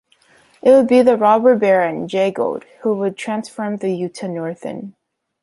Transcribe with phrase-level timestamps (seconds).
[0.63, 4.95] It would be the robber baron Jay Gould who would transform the Utah Northern.